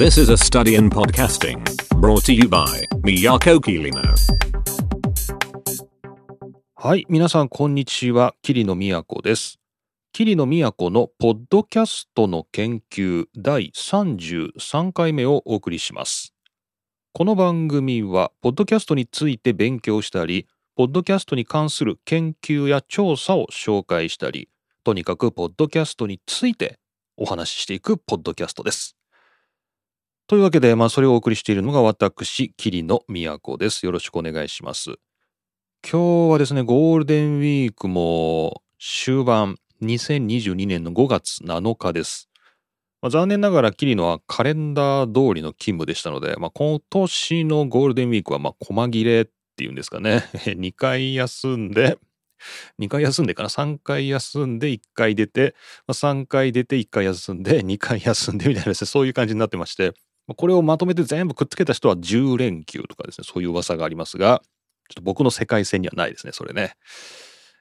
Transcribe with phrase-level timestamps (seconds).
[0.00, 1.62] This is a study in podcasting
[2.00, 4.02] brought to you by Miyako Kirino.
[6.74, 8.74] はい、皆さんこんにちは、桐野
[9.04, 9.58] 都です。
[10.14, 16.32] 桐野都のポッドキャストの研究第33回目をお送りします。
[17.12, 20.46] この番組は、ポッドキャストについて勉強したり、
[20.76, 24.48] ポッドキャストに関する研究や調査を紹介したり、
[24.82, 26.78] とにかくポッドキャストについて
[27.18, 28.96] お話ししていくポッドキャストです。
[30.30, 33.84] というわけで、まあ、それをお送りしているのが私、桐野都です。
[33.84, 34.90] よろしくお願いします。
[35.82, 42.28] 今日はですね、ゴールデンウィークも終盤、2022年の5月7日です。
[43.02, 50.28] まあ、残念ながら、キリノはカレンダー通りの勤務でしたので、まあ、今年のゴールデンウィークは、まあ、細切れっていうんですかね。
[50.46, 51.98] 2回休んで、
[52.78, 55.56] 2回休んでかな ?3 回休んで1回出て、
[55.88, 59.92] まあ、3回出て1回休んで2回休んでみたいなですね、そういう感じになってまして、
[60.36, 64.42] これをまとめて全部くっつけた人は10連休とかですね、そういう噂がありますが、
[64.88, 66.76] ちょっと僕の世界線にはないですね、それね。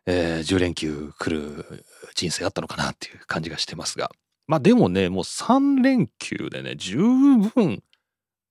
[0.05, 1.85] えー10連休来る
[2.15, 4.09] 人生あったのかなっていう感じがしてますが。
[4.47, 7.83] まあでもね、もう3連休でね、十分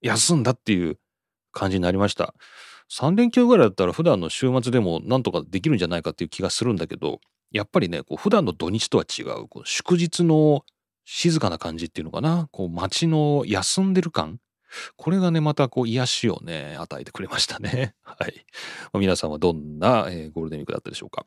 [0.01, 0.98] 休んだっていう
[1.53, 2.34] 感じになりました。
[2.91, 10.65] 3連休ぐらいだったら普段の週末でもなんとかできるんじゃないかっていう気がするんだけど、やっぱりね、こう普段の土日とは違う、こう祝日の
[11.11, 14.41] 静かな感じっていうのかな、こう街の休んでる感？
[14.97, 17.95] これがね、またこう癒しをね、与えてくれましたね。
[18.05, 18.45] はい。
[18.92, 21.25] 皆さんはどんな、ゴールデンウィークだったでしょうか？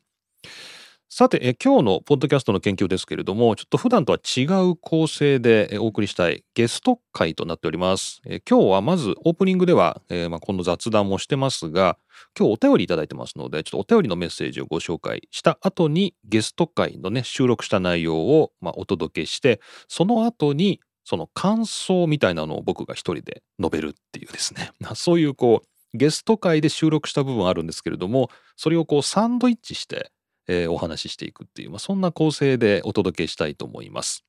[1.14, 8.22] さて、え今日のポッドキャストの研究ですけれども、ちょっと普段とは違う構成でお送りしたいゲスト会となっております。
[8.26, 11.98] え今日はまずオープニングでは、えーまあ、この雑談もしてますが、
[12.40, 30.10] 今日お便りいただいてますので、ちょっとお便りのメッセージをご紹介した後にゲスト会のね、収録した内容を、まあ、お届けして、その後にその感想みたいなのを僕が一人で述べるっていうですね、 そういうこう、ゲスト会で収録した部分あるんですけれども、それをこうサンドイッチして、
[30.52, 34.26] えーお話ししていくっていう、まあ、そんな構成でお届けしたいと思います。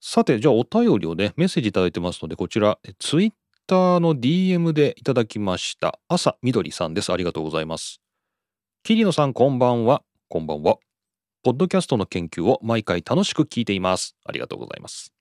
[0.00, 3.32] さて、じゃあお便りをね、メッセージいただいてますので、こちら、ツイッ
[3.66, 5.98] ターの DM でいただきました。
[6.08, 7.12] 朝みどりさんです。
[7.12, 8.00] ありがとうございます。
[8.84, 10.04] 桐野さん、こんばんは。
[10.28, 10.78] こんばんは。
[11.42, 14.16] ポッドキャストの研究を毎回楽しく聞いています。
[14.24, 15.12] ありがとうございます。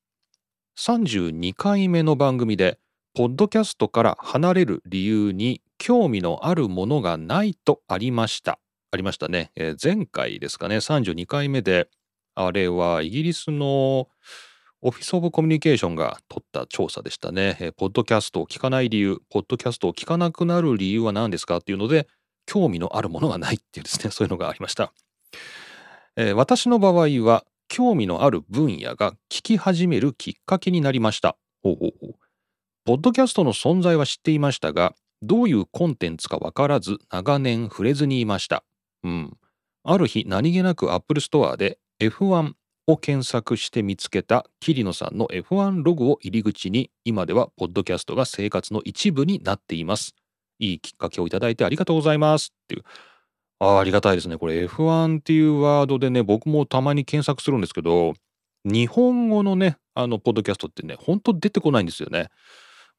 [0.77, 2.79] 32回目の番組で、
[3.15, 8.59] ポッドキャストから離れる理由に興味のあるものがないとありました。
[8.91, 9.51] ありましたね。
[9.55, 11.89] えー前回ですかね、32回目で、
[12.35, 14.07] あれはイギリスの
[14.81, 17.57] オフィス・オブ・コミュニケーションが取った調査でしたね。
[17.59, 22.07] えーポッドキャストを聞かない理由、ポッドキャストを聞かなくなる理由は何ですかっていうので、
[22.45, 24.93] 興味のあるものがないっていうですね、そういうのがありました。
[26.15, 31.35] えー私の場合は、興味のある分野が聞き始めるきっかけになりました。
[31.61, 32.15] ほうほうほう。
[32.85, 38.63] ポッドキャストの存在は知っていましたが、どういうコンテンツかわからず長年触れずにいました。
[39.03, 39.37] うん。
[39.83, 42.53] ある日何気なく Apple Store で F1
[42.87, 50.13] を検索して見つけた桐野さんの F1 ログを入り口に今ではポッドキャストが生活の一部になっています。
[50.59, 52.83] いいきっかけをいただいてありがとうございますっていう。
[53.59, 54.37] あありがたいですね。
[54.37, 58.13] これ F1 っていうワードでね、僕もたまに検索するんですけど、
[58.65, 62.29] 日本語のね、あの、ポッドキャストってね、本当出てこないんですよね。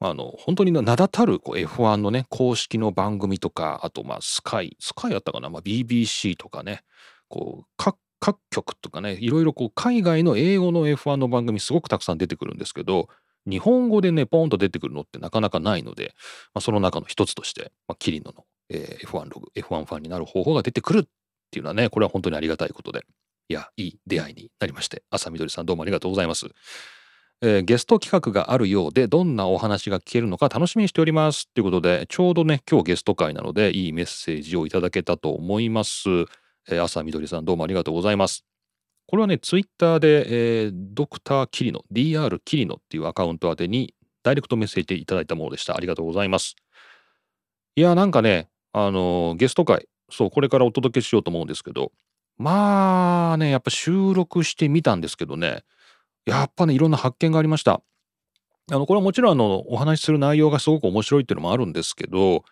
[0.01, 6.83] あの、本当に名だたるこう F1 のね、公式の番組とか、あと、まあ、スカイ、スカイやったかな、まあ、BBC とかね、
[7.29, 13.09] こう、各、各局とかね、いろいろこう、海外の英語の F1 の番組すごくたくさん出てくるんですけど、
[13.47, 16.15] 日本語でね、ポンと出てくるのってなかなかないので、
[16.55, 21.05] まあ、その中の一つとして、まあ、キリノの、えー F1 ログ、F1 ファンになる方法が出てくるっ
[21.51, 23.05] ていうのはね、これは本当にありがたいことで、
[23.49, 26.47] いや、いい出会いになりまして、朝みどりさんどうもありがとうございます。
[27.41, 36.09] えーゲスト企画があるようでどんなお話が聞けるのか楽しみにしておりますということでちょうどね今日ゲスト会なのでいいメッセージをいただけたと思います、
[36.69, 38.45] えー朝みどりさんどうもありがとうございます。
[39.07, 45.77] これはねツイッターで、えードクターキリノ DR キリノっていうアカウント宛てにダイレクトメッセージいただいたものでした。
[45.77, 46.57] ありがとうございます。
[47.77, 51.93] いやなんかねあのーゲスト会そうこれからお届けしようと思うんですけど
[52.37, 55.63] まあねやっぱ収録してみたんですけどね
[56.29, 57.83] やっぱねいろんな発見がありました。
[58.71, 62.45] あのこれはもちろんあのお話しする内容がすごく面白いっていうのもあるんですけど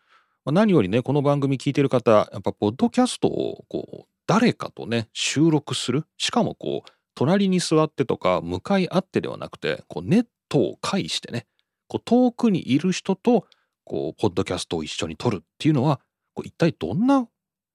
[0.47, 11.47] まあ何よりねこの番組聞いてる方やっぱポッドキャストをこう誰かとね収録するしかもこう隣に座ってとか向かい合ってではなくてこうネットを介してね
[11.87, 13.47] こう遠くにいる人と
[13.85, 16.01] こうポッドキャストを一緒に撮るっていうのは
[16.35, 17.29] こう一体どんな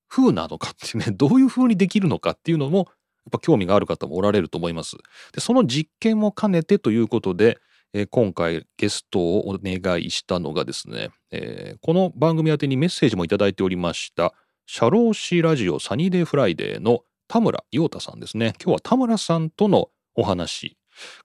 [0.09, 2.89] 風なのかっていうねどういう風にできるのかっていうのも
[3.25, 4.97] やっぱ興味がある方もおられると思います。
[5.33, 7.57] でその実験も兼ねてということで、
[7.94, 14.33] えー今回ゲストをお願いしたのがですね、えーこの番組宛てにメッセージもいただいておりました
[14.65, 18.53] 社労士ラジオサニーデイフライデーの田村陽太さんですね。
[18.62, 20.77] 今日は田村さんとのお話。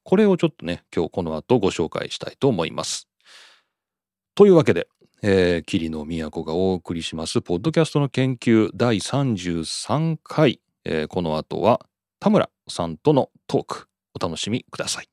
[0.05, 3.09] これをちょっとね今日この後ご紹介したいと思います。
[4.37, 4.89] というわけで、
[5.23, 11.81] えー、桐野都がお送りしますポッドキャストの研究第33回、えーこの後は
[12.21, 15.09] 田村さんとのトークお楽しみください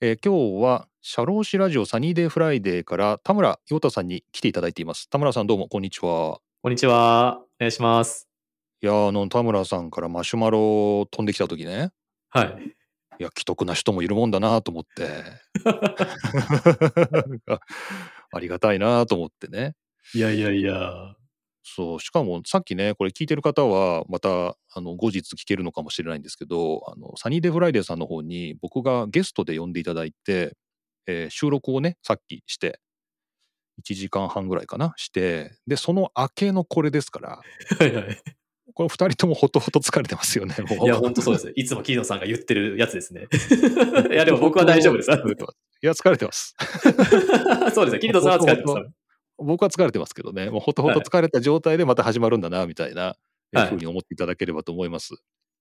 [0.00, 7.38] えー今日は社労士ラジオサニーデイフライデーから田村陽太さんに来ていただいています田村さんどうもこんにちはこんにちは。
[7.38, 8.28] お願いします。
[8.82, 11.90] いやーあの田村さんからマシュマロ飛んできた時ね
[12.30, 12.74] はい。
[13.18, 15.08] いや奇特な人もいるもんだなと思って
[18.32, 19.74] ありがたいなと思ってね
[20.14, 21.14] いやいやいや。
[21.62, 30.56] そうしかもさっきねこれ聞いてる方はまたあの後日聞けるのかもしれないんですけどあのサニーデイフライデーさんの方に僕がゲストで呼んでいただいて、
[31.06, 32.80] えー収録をねさっきして
[33.80, 37.40] 1時間半ぐらいかなしてでその明けのこれですから
[37.78, 38.22] はいはい。
[38.74, 41.52] これ2人ともほとほと疲れてますよね もういや、本当そうです。
[41.56, 43.26] いつも桐野さんが言ってるやつですね。
[44.10, 45.10] いや、でも僕は大丈夫です。
[45.10, 45.14] い
[45.86, 46.54] や疲れてます
[47.74, 47.98] そうですね。
[47.98, 49.01] 桐野さんは疲れてます。
[49.42, 53.16] 僕は疲れてますけどねもうほとほと疲れた状態でまた始まるんだなみたいな、
[53.52, 55.14] えはいふうに思っていただければと思います。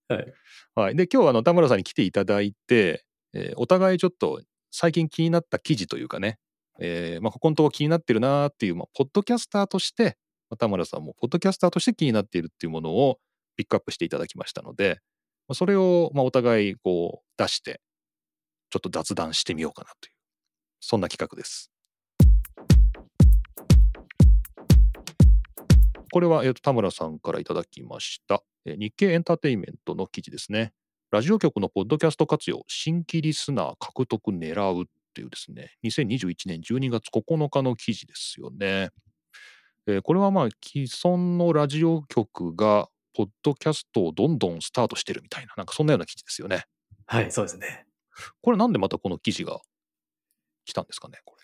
[0.08, 0.34] はい。
[0.76, 4.42] はい、で今日はあの田村さんに来ていただいて、えーお互いちょっと
[4.72, 6.40] 最近気になった記事というかね、
[6.80, 10.18] えーまあ、ここのとこ気になってるなーっていう、まあ、ポッドキャスターとして、
[10.50, 13.20] まあ田村さんもポッドキャスターとして気になっているっていうものを
[13.56, 15.00] ピックアップしていただきましたので、
[15.48, 17.82] まあ、それをまあお互いこう出して
[18.70, 20.14] ちょっと雑談してみようかなという
[20.80, 21.71] そんな企画です。
[26.12, 30.74] これは、えーと田村さんからいただきました、えー日経エンターテインメントの記事ですね。
[31.10, 38.90] ラジオ局のポッドキャスト活用、新規リスナー獲得狙うっていうですね、2021年12月9日の記事ですよね。
[39.88, 46.66] えーこれはまあ既存のラジオ局がポッドキャストをどんどんスタートしてるみたいな、なんかそんなような記事ですよね。
[47.06, 47.86] はい、そうですね。
[48.42, 49.60] これなんでまたこの記事が
[50.66, 51.41] 来たんですかね、これ。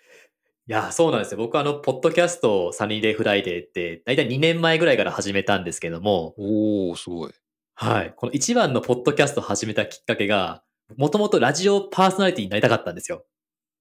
[0.68, 1.38] いや、そうなんですよ。
[1.38, 7.32] 僕はあの、ポッドキャストサニーデイフライデーって、だいたい2年前ぐらいから始めたんですけども、おー、すごい。
[7.74, 8.12] はい。
[8.14, 10.62] この一番のポッドキャストを始めたきっかけが、
[10.98, 13.24] もともとラジオパーソナリティになりたかったんですよ。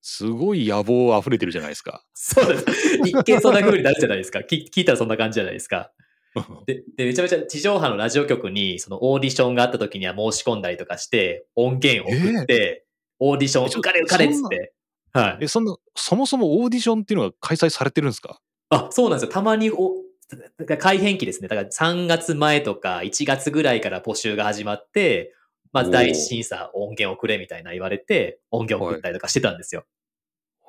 [0.02, 2.06] すごい野望溢れてるじゃないですか。
[2.14, 2.98] そうです。
[3.06, 4.40] 一見そんな風になるじゃないですか。
[4.40, 5.92] 聞聞いたらそんな感じじゃないですか。
[6.68, 12.86] で、で、めちゃめちゃ地上波のラジオ局に、そのオーディションがあった時には申し込んだりとかして、音源を送って、
[13.20, 14.74] オーディション受かれ受かれっつって。
[15.20, 15.46] はい。
[15.46, 18.40] え、そんな、そもそもオーディションっていうのが開催されてるんですか？
[18.70, 19.32] あ、そうなんですよ。
[19.32, 19.96] たまにお、
[20.80, 21.48] 改編期ですね。
[21.48, 25.34] だから3月前とか1月ぐらいから募集が始まって、
[25.72, 29.86] まず第一審査音源をくれみたいな言われて、音源を送ったりとかしてたんですよ。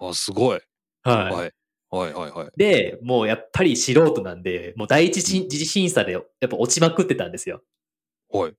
[0.00, 0.61] あ、すごい。
[1.03, 1.33] はい。
[1.33, 1.53] はい。
[1.91, 2.50] はいはいはい。
[2.56, 7.62] で、もうやっぱり素人なんで、もう第一次次審査でやっぱ落ちまくってたんですよ。
[8.31, 8.55] はい。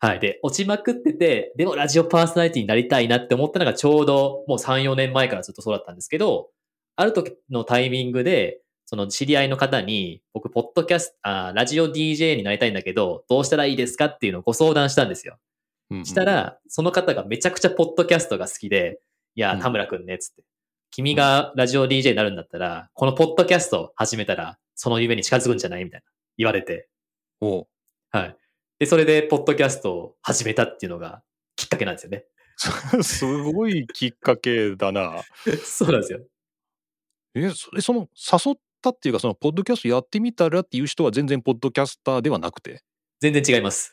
[0.00, 0.20] はい。
[0.20, 6.50] で、落ちまくってて、でもラジオパーソナリティになりたいなって思ったのがちょうどもう3、4年前からずっとそうだったんですけど、
[6.96, 15.38] ある時のタイミングで、その知り合いの方に、僕、ポッドキャスト、あーラジオ DJ になりたいんだけど、どうしたらいいですかっていうのをご相談したんですよ。
[15.90, 19.00] うんうんした、ら、その方がめちゃくちゃポッドキャストが好きで、
[19.34, 20.42] いやうん、田村くんね、つって。
[20.90, 25.84] 君がラジオ DJ になるんだったら、このポッドキャスト始めたら、その夢に近づくんじゃない？
[25.84, 26.04] みたいな。
[26.36, 26.88] 言われて。
[27.40, 27.66] おう
[28.10, 28.36] はい。
[28.78, 31.22] で、それで、ポッドキャストを始めたっていうのが
[31.56, 32.26] きっかけなんですよね。
[33.02, 35.22] すごいきっかけだな。
[35.64, 36.20] そうなんですよ。
[37.34, 42.82] え、それその誘ったっていうか、そのポッドキャストやってみたらっていう人は全然ポッドキャスターではなくて、
[43.20, 43.92] 全然違います。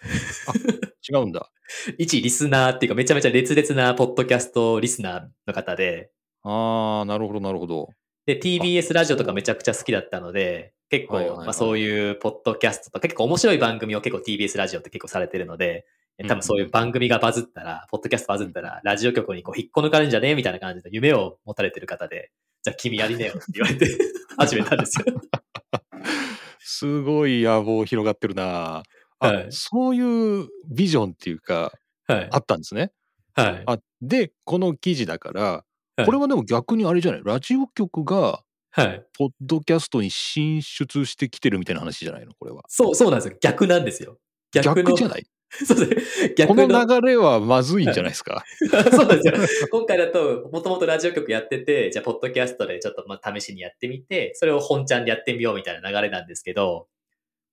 [1.09, 1.49] 違うんだ。
[1.97, 6.11] 一リスナーっていうか、めちゃめちゃ烈烈なポッドキャストリスナーの方で、
[6.43, 7.89] あー、なるほどなるほど。
[8.25, 15.85] で、TBS ラジオとかめちゃくちゃ好きだったので、結構、はいはいはいまあそういうポッドキャストとか結構面白い番組を結構 TBS ラジオって結構されてるので、
[16.27, 22.31] 多分そういう番組がバズったら、ポッドキャストバズったら、ラジオ局にこう引っこ抜かれるんじゃねえみたいな感じで夢を持たれてる方で、
[22.61, 23.87] じゃあ君やりねよって言われて
[24.37, 25.05] 始めたんですよ。
[26.59, 28.83] すごい野望広がってるな。
[29.19, 31.71] あ、はいそういうビジョンっていうか、
[32.07, 32.37] はいあ。
[32.37, 32.91] ったんですね。
[33.33, 33.63] はい。
[33.65, 37.21] あで、この記事だから、はいこれはでも逆にあれじゃない？
[37.23, 39.05] ラジオ局がはい。
[39.17, 42.33] ポッドキャストに進出してきてるみたいな話じゃないの？
[42.39, 42.63] これは。
[42.67, 43.37] そう、そうなんですよ。
[43.41, 44.17] 逆なんですよ。
[44.53, 44.75] 逆の。
[44.75, 45.25] 逆じゃない？
[45.51, 46.29] そうですね。
[46.29, 46.85] こ逆の。
[46.85, 48.43] の流れはまずいんじゃないですか？
[48.91, 49.67] そうなんですよ。
[49.69, 56.87] 今回だと、もともとラジオ局やってて、じゃあ、ポッドキャストでちょっとまあ試しにやってみて、それを本ちゃんでやってみようみたいな流れなんですけど、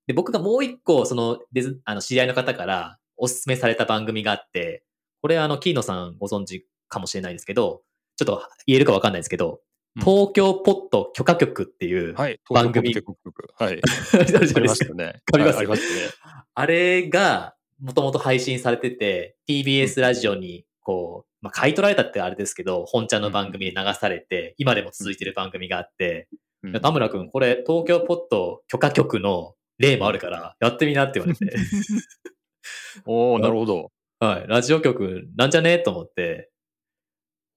[0.07, 1.41] で、僕がもう一個、その、
[1.85, 4.85] あの、知り合いの方から、おすすめされた番組があって、
[5.23, 7.83] これあの、キーノさんご存知かもしれないですけど、
[8.17, 9.59] ちょっと言えるかわかんないですけど、うん
[10.01, 12.41] 東京ポット許可局っていう、はい。
[12.51, 12.89] 番組。
[12.89, 14.55] 東京ポッドキャストはい。
[14.57, 15.23] ありましたね。
[15.33, 16.11] ありますね。
[16.55, 26.29] あれが、もともと配信されてて、TBS ラジオに、こう、まあ、買い取られたってあれですけど、本ちゃんの番組で流されて、今でも続いてる番組があって、
[26.63, 26.73] うん。
[26.73, 31.57] 田村くん、これ、東京ポット許可局の例もあるから、やってみなって言われて、
[33.07, 33.93] おお なるほど。
[34.21, 35.79] はい、ラジオ局なんじゃね？
[35.79, 36.51] と思って、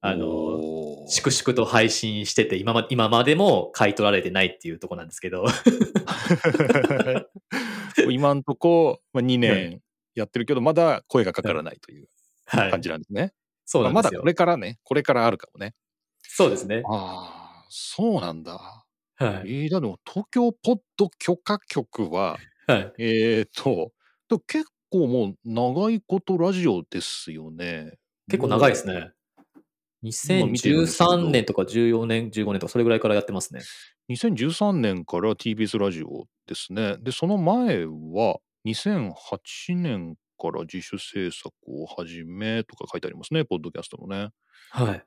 [0.01, 0.59] あの、
[1.07, 5.45] 粛々と配信してて、今ま今までも買い取られてないっていうとこなんですけど、
[8.09, 9.81] 今んとこ、まあ、2年
[10.15, 12.07] やってるけど、まだ声がかからないという
[12.45, 12.81] はい感。
[12.81, 13.33] じなんですね。
[13.65, 13.97] そうなんですよ。
[14.01, 15.73] まあまだこれからね、これからあるかもね。
[16.21, 16.83] そうですね。
[16.85, 18.85] ああ、そうなんだ。
[19.15, 19.63] はい。
[19.63, 22.93] えー、だでも東京ポッド許可局は、はい。
[22.97, 23.91] えーと、
[24.47, 27.97] 結構もう長いことラジオですよね。
[28.27, 28.87] 結構長いです。
[28.87, 29.11] ね。
[30.03, 33.61] 2013年とか14年、15年とかそれぐらいからやってますね。
[34.09, 36.97] 2013年から TBS ラジオですね。
[36.99, 39.13] で、その前は2008
[39.75, 44.31] 年から自主制作を始めとか書いてありますね、ポッドキャストのね。
[44.71, 45.03] はい。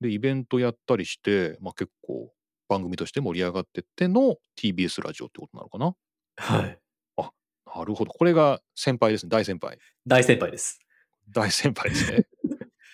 [0.00, 2.32] で、イベントやったりして、まあ、結構
[2.68, 5.94] 番組として盛り上がってっての TBS ラジオってことなのかな。
[6.36, 6.78] はい。
[7.76, 8.10] なるほど。
[8.10, 9.78] これが先輩ですね、大先輩。
[10.06, 10.80] 大先輩です。
[11.30, 12.26] 大先輩ですね。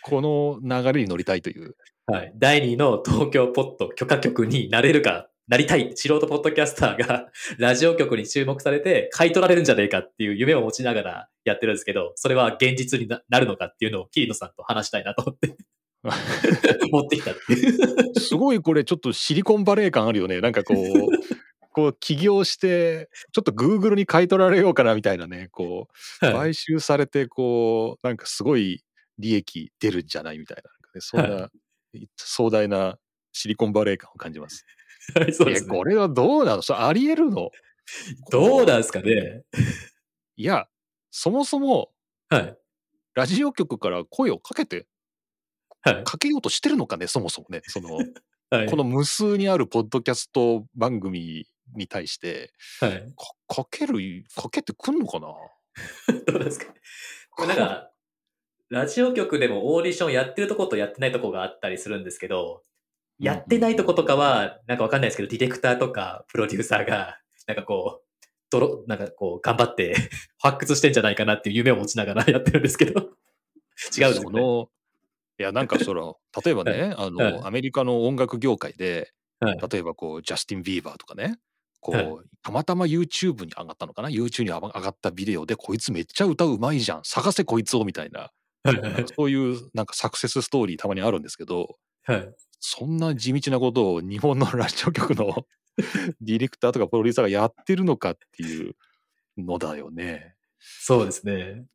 [0.05, 1.77] この流れに乗りたいという。
[2.07, 2.33] はい。
[2.37, 15.57] 第2の東京ポット許可局になれるか、なりたい素人ポッドキャスターが ラジオ局に注目されて買い取られるんじゃねえかっていう夢を持ちながらやってるんですけど、それは現実にななるのかっていうのをキリノさんと話したいなと思って
[16.91, 18.21] 持ってきたっていう。
[18.21, 20.41] すごいこれちょっとシリコンバレー感あるよね。
[20.41, 20.77] なんかこう、
[21.73, 25.89] こう起業して、ちょっと Google に買い取られようかなみたいなね、こ
[26.23, 28.85] う、はい買収されて、こう、なんかすごい
[29.19, 30.63] 利益出るんじゃないみたいな、
[30.95, 31.49] ね、そんな
[32.17, 32.99] 壮大な
[33.33, 34.65] シリコンバレー感を感じます。
[35.15, 35.85] はいそうでえ、すねこ。
[35.85, 36.63] れはどうなの？
[36.63, 37.51] それあり得るの？
[38.31, 39.43] どうなんですかね？
[40.37, 40.67] いや、
[41.11, 41.91] そもそも
[42.31, 42.57] はい。
[43.15, 44.87] ラジオ局から声をかけて、
[45.83, 46.05] はい。
[46.05, 47.61] かけようとしてるのかね、そもそもね。
[47.69, 47.99] その、
[48.51, 48.67] はい。
[48.69, 53.15] この無数にあるポッドキャスト番組に対して、はい。
[53.49, 53.99] かかける、
[54.35, 55.29] かけてくんのかな？
[56.27, 56.75] どうですか？
[57.47, 57.91] なんか、
[58.75, 62.63] ラジオ局でもオーディションやってるとことやってないとこがあったりするんですけど、
[63.19, 68.05] やってないとことかは、なんかわかんないですけど、ディレクターとかプロデューサーが、なんかこう、
[68.51, 69.95] 泥、なんかこう、頑張って
[70.39, 74.69] 発掘してんじゃないかなっていう夢を持ちながら やってるんですけど、違うんですよね。
[75.39, 79.59] いや、なんかその、 例えばね、あの、はいアメリカの音楽業界で、はい。
[79.71, 81.39] 例えばこう、ジャスティン・ビーバーとかね、
[81.81, 82.07] こう、はい
[82.45, 87.01] たまたま YouTube に上がったのかな ?YouTube に上がったビデオで、こいつめっちゃ歌うまいじゃん。
[87.03, 88.31] 探せこいつをみたいな、
[89.15, 92.35] そういうなんかサクセスストーリーたまにあるんですけど、はい。
[92.61, 95.47] そんな地道なことを日本のラジオ局の
[96.21, 98.75] ディレクターとかプロデューサーがやってるのかっていう
[99.37, 100.35] のだよね。
[100.59, 101.67] そうですね。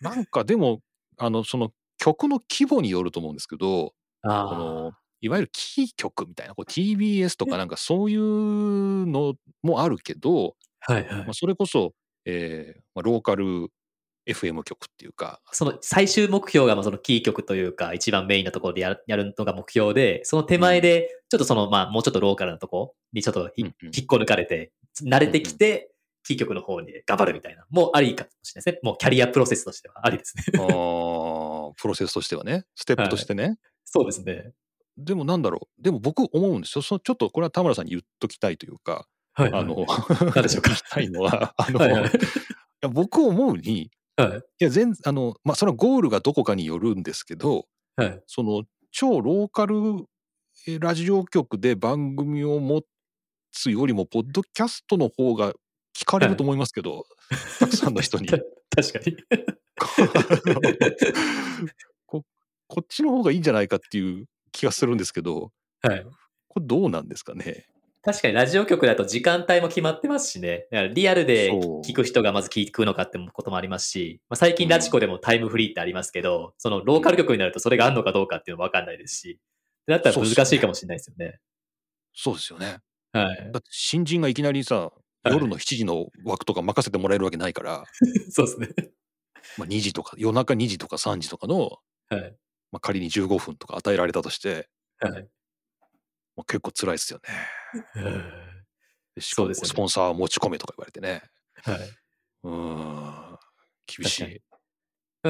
[0.00, 0.82] なんかでも、
[1.16, 10.92] あの、その曲の規模によると思うんですけど、あこの、いわゆるキー局みたいな、こう TBS とかなんかそういうのもあるけど、あ。
[10.94, 11.32] はいはいまあ、。
[11.32, 11.92] それこそ、
[12.24, 13.68] えーまあ、ローカル
[14.26, 25.90] FM 局っていうか、その最終目標がまあそのキー局というか、一番メインなところでやるやるのが目標で、その手前で、ちょっとその、まあ、もうちょっとローカルなとこにちょっとひ、うんうん引っこ抜かれて、慣れてきて、
[26.24, 28.80] キー局の方に頑張るみたいな、もうありかもしれないですね。
[28.82, 30.44] もうキャリアプロセスとしてはありですね。
[30.58, 33.58] あープロセスとしてはね、ステップとしてね。
[33.84, 34.52] そうですね。
[34.96, 36.82] でもなんだろう、でも僕思うんですよ。
[36.82, 39.62] そのちょっとこれは田村さんに言っときたいというか、はい、はい。
[39.62, 39.86] あの、
[40.34, 42.10] 何でしょうか聞きたいのは、あの、はいはい
[42.90, 44.38] 僕思うに、はい。
[44.38, 47.66] いや、全あの、まあ、それはゴールがどこかによるんですけど、
[47.96, 48.22] はい。
[48.26, 49.76] その超ローカル
[50.66, 52.82] えラジオ局で番組を持
[53.52, 55.52] つよりも、ポッドキャストの方が
[55.96, 57.04] 聞かれると思いますけど、
[57.58, 58.26] たくさんの人に。
[58.28, 58.38] た
[58.76, 59.16] 確かに。
[62.06, 62.22] こ
[62.68, 65.50] こっちの方がいいんじゃないかっていう気がするんですけど、
[65.82, 66.06] はい。
[66.48, 67.66] これどうなんですかね？
[68.04, 70.66] 確かにラジオ局だと時間帯も決まってますしね。
[70.72, 79.38] だからリアルで聞く人がまず聞くのかってこともありますし、まあ、最近ラジコでもタイムフリーってありますけど、そのローカル局になるとそれがあるのかどうかっていうのもわかんないですし、
[79.86, 81.38] だったら難しいかもしれないですよね。
[82.12, 82.78] そうですよね。
[83.12, 83.50] はい。
[83.52, 84.90] だって新人がいきなりさ、
[85.24, 87.84] 夜の7時の枠とか任せてもらえるわけないから、
[88.30, 88.68] そうですね。
[89.58, 91.78] まあ、2時とか、夜中2時とか3時とかの、
[92.08, 92.36] はい。
[92.72, 94.68] まあ、仮に15分とか与えられたとして、
[94.98, 95.28] はい。
[96.36, 98.02] まあ、結構辛いですよね。
[99.14, 101.22] でしかもそうですよねスポンサー持ち込めとか言われてね。
[101.62, 101.78] はい。
[102.44, 103.38] うーん。
[103.86, 104.42] 厳しい。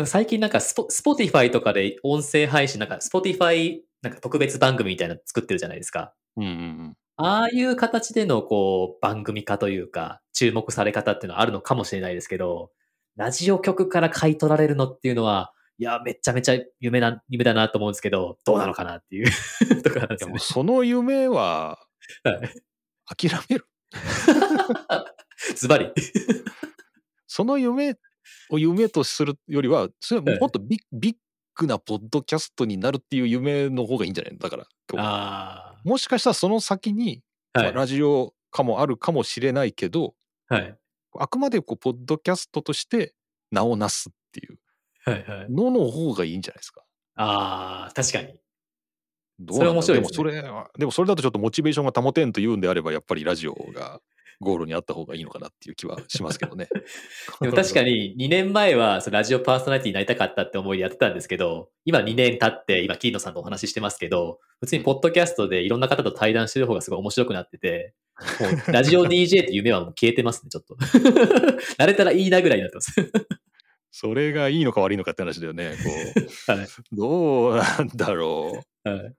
[0.07, 6.15] 最近なんかスポ、 Spotifyとかで音声配信、なんか Spotifyなんか特別番組みたいなの作ってるじゃないですか。
[6.37, 6.97] うんうんうん。
[7.17, 12.71] ああいう形でのこう番組化というか、注目され方っていうのはあるのかもしれないですけど、
[13.17, 19.27] ラジオ局から買い取られるのっていうのは、いや、めちゃめちゃ夢な、夢だなと思うんですけど、どうなのかなっていう
[19.83, 20.39] ところなんですよね。
[20.39, 21.79] その夢は
[22.25, 22.63] はい
[23.07, 23.67] 諦める。
[25.57, 25.93] ズバリ。
[27.27, 27.97] その夢
[28.51, 31.17] を夢とするよりは、それはもっとビッビッ
[31.55, 34.39] グなポッドキャストになるっていう夢の方がいいんじゃないの？
[34.39, 37.73] だから、今日あもしかしたらその先に、はい。
[37.73, 40.15] ラジオかもあるかもしれないけど、
[40.49, 40.79] はい。
[41.19, 43.15] あくまでこうポッドキャストとして
[43.51, 44.59] 名をなすっていう
[45.05, 45.25] はい。
[45.25, 45.51] はい。
[45.51, 46.83] のの方がいいんじゃないですか。
[47.17, 48.35] ああ、確かに。
[49.51, 54.01] それ面白いですねでもそれは、でもそれだとちょっとモチベーションが保てんというんであれば、やっぱりラジオが
[54.41, 56.69] ゴールにあった方がいいのかなっていう気はしますけどね。
[57.41, 67.95] でも確かに2年前はそのラジオパーソナリティになりたかったって思いでやってたんですけど、今2年経って、今、キーノさんとお話ししてますけど、普通にポッドキャストでいろんな方と対談してる方がすごい面白くなってて、
[68.41, 70.75] もうラジオ DJ って夢はもう消えてますね、ちょっと。
[71.79, 72.95] 慣れたらいいなぐらいになってます。
[73.93, 75.77] それがいいのか悪いのかって話だよね。
[75.85, 75.91] こ
[76.53, 76.65] はい。
[76.65, 78.89] うどうなんだろう。
[78.89, 79.15] はい。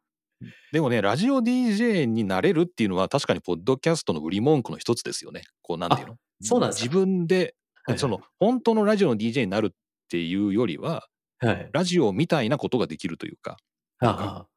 [0.72, 5.44] でもね、ラジオ DJ になれるっていうのは確かにポッドキャストの売り文句の一つですよね。
[5.62, 6.18] こうなんていうの？
[6.42, 9.70] そうなんですか自分で、はいその本当のラジオの DJ になるっ
[10.10, 11.08] ていうよりは、
[11.40, 11.70] はい。
[11.74, 13.58] ラジオみたいなことができるというか、
[14.00, 14.48] は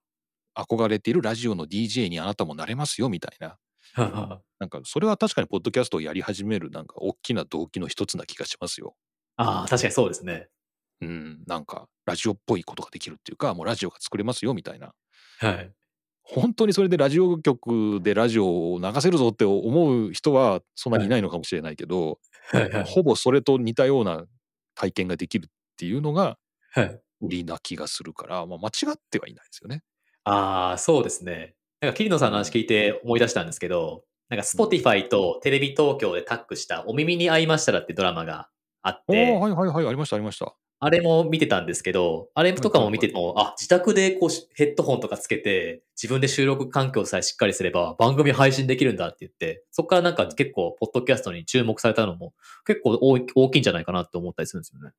[0.57, 3.59] 憧れているラジオの DJ にあなたもなれますよみたいな。
[4.59, 8.95] なんかそれは確かにポッドキャストをやり始めるなんか大きな動機の一つな気がしますよ。
[9.37, 10.49] ああ、確かにそうですね。
[11.03, 14.93] うん、なんかラジオっぽいことができるっていうか、もうラジオが作れますよみたいな。
[15.39, 15.73] はい。
[16.23, 22.19] 本当にそれでラジオ局でラジオを流せるぞって思う人はそんなにいないのかもしれないけど、
[22.51, 22.71] はい。
[22.71, 22.85] はい。
[22.85, 24.25] ほぼそれと似たような
[24.75, 26.39] 体験ができるっていうのが
[26.71, 27.01] はい。
[27.21, 29.83] 売りな気がするから、まあ、間違ってはいないですよね。
[30.25, 31.55] ああ、そうですね。
[31.81, 38.49] なんか、桐野さんの話聞いて思い出したんですけど、なんか、Spotify とテレビ東京でタッグしたお耳に合いましたらってドラマが
[38.87, 40.55] あっおて、おはいはいはいありましたありました。
[40.79, 54.93] あれも見てたんですけど、あれとかも見てても、あ、自宅でこうしヘッドホンとかつけて、自分で収録環境さえしっかりすれば番組配信できるんだって言って、そこからなんか結構、ポッドキャストに注目されたのも結構大い大きいんじゃないかなって思ったりするんですよね。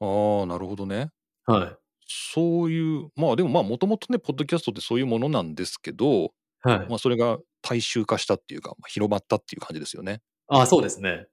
[0.00, 1.10] ああなるほどね。
[1.44, 1.76] はい。
[2.08, 6.30] そういうまあでもまあもともとねポッドキャストってそういうものなんですけど、
[6.62, 6.86] はい。
[6.88, 10.22] まあ、それが大衆化したっていうか、まあ、広まったっていう感じですよね。
[10.48, 11.26] ああ、そうですね。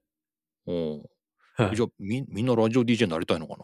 [0.66, 1.02] うん
[1.56, 3.54] はいじゃあみみんなラジオ DJ になりたいのか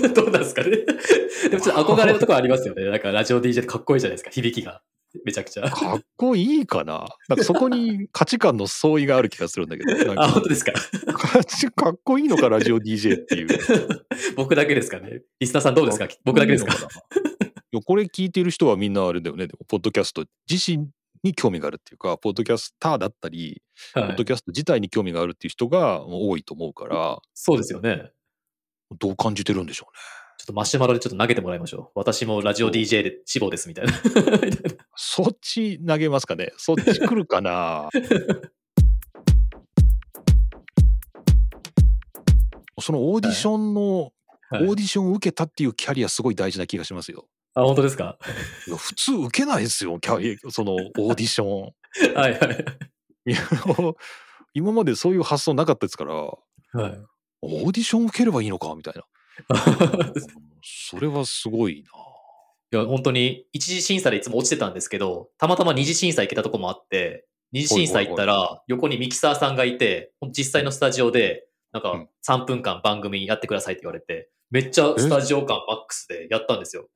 [0.00, 0.08] な？
[0.14, 0.70] どうなんですかね？
[1.50, 2.84] でもちょっと憧れのところありますよね。
[2.84, 4.30] なんかラジオ DJ ってかっこいいじゃないですか。
[4.30, 4.82] 響きが。
[5.24, 5.68] めちゃくちゃ。
[5.70, 7.06] かっこいいかな？
[7.28, 10.72] なんかそこに価値観の相違がある気がするんだけど あ、か本当ですか？
[10.72, 11.42] か
[11.74, 12.48] かっこいいのか？
[12.48, 13.48] ラジオ DJ っていう。
[14.36, 15.22] 僕だけですかね。
[15.40, 16.06] リスナーさんどうですか？
[16.24, 16.72] 僕だけですか？
[16.74, 16.76] い
[17.76, 19.48] やこれ聞いてる人はみんなあれだよね。
[19.68, 20.88] ポッドキャスト自身
[21.22, 23.62] に興味があるっていうか、ポッドキャスターだったり、
[23.94, 24.06] はい。
[24.08, 28.10] ポッドキャスト自体に興味があるっていう人が多いと思うから、そうですよね。
[28.98, 29.88] どう感じてるんでしょ
[30.38, 31.98] ちょっとマシュマロでちょっと投げてもらいましょう。
[31.98, 33.92] 私もラジオ DJ で志望ですみたいな。
[33.92, 33.96] う
[34.40, 34.50] ね。
[34.94, 37.88] そっち投げますかねそっち来るかな
[42.78, 44.12] そのオーディションの、はい
[44.52, 47.26] オーディションを受けたっていうキャリアすごい大事な気がしますよ。
[47.56, 48.18] あ、本当ですか？
[48.76, 51.72] 普通受けないですよ、キャリア、そのオーディション。
[52.14, 52.64] はいはい。
[53.28, 53.38] いや
[54.54, 56.38] 今までそういう発想なかったですから、オ
[56.72, 56.92] はい。
[57.42, 59.04] ーディション受ければいいのかみたいな。
[60.62, 61.82] それはすごい
[62.72, 62.78] な。
[62.80, 76.88] いや、本当に一次審査でいつも落ちてたんですけど、たまたま二次審査行けたとこもあって、二次審査行ったら、横にミキサーさんがいて、実際のスタジオで、なんかうん3分間番組やってくださいって言われて、めっちゃスタジオ感マックスでやったんですよ。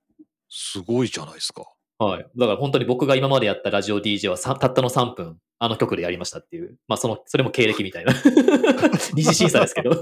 [0.50, 1.64] すごいじゃないですか。
[1.98, 2.26] はい。
[2.36, 8.12] だから本当に僕が今までやったラジオ DJ はさたったの3分、あの曲でやりましたっていう、まあその、それも経歴みたいな。
[9.14, 9.92] 二次審査ですけど。
[9.92, 9.94] い